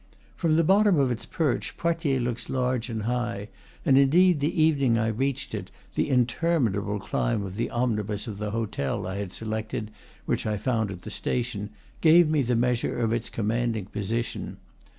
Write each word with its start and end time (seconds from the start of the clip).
From 0.35 0.55
the 0.55 0.63
bottom 0.63 0.97
of 0.97 1.11
its 1.11 1.27
perch 1.27 1.77
Poitiers 1.77 2.23
looks 2.23 2.49
large 2.49 2.89
and 2.89 3.03
high; 3.03 3.49
and 3.85 3.99
indeed, 3.99 4.39
the 4.39 4.59
evening 4.63 4.97
I 4.97 5.09
reached 5.09 5.53
it, 5.53 5.69
the 5.93 6.09
interminiable 6.09 6.99
climb 6.99 7.43
of 7.43 7.55
the 7.55 7.69
omnibus 7.69 8.25
of 8.25 8.39
the 8.39 8.49
hotel 8.49 9.05
I 9.05 9.17
had 9.17 9.31
selected, 9.31 9.91
which 10.25 10.47
I 10.47 10.57
found 10.57 10.89
at 10.89 11.03
the 11.03 11.11
station, 11.11 11.69
gave 12.01 12.27
me 12.27 12.41
the 12.41 12.55
measure 12.55 12.97
of 12.97 13.13
its 13.13 13.29
commanding 13.29 13.85
position. 13.85 14.57